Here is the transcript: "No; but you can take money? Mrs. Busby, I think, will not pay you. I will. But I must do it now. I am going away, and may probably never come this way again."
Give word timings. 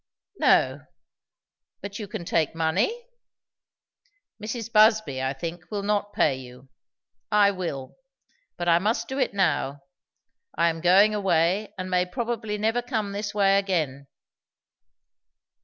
"No; 0.39 0.83
but 1.81 1.99
you 1.99 2.07
can 2.07 2.25
take 2.25 2.55
money? 2.55 3.05
Mrs. 4.43 4.71
Busby, 4.73 5.21
I 5.21 5.31
think, 5.33 5.69
will 5.69 5.83
not 5.83 6.11
pay 6.11 6.35
you. 6.37 6.69
I 7.31 7.51
will. 7.51 7.97
But 8.57 8.67
I 8.67 8.79
must 8.79 9.07
do 9.07 9.19
it 9.19 9.35
now. 9.35 9.83
I 10.57 10.69
am 10.69 10.81
going 10.81 11.13
away, 11.13 11.71
and 11.77 11.87
may 11.87 12.07
probably 12.07 12.57
never 12.57 12.81
come 12.81 13.11
this 13.11 13.35
way 13.35 13.59
again." 13.59 14.07